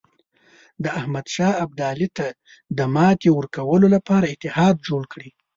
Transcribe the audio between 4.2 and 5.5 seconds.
اتحاد جوړ کړي.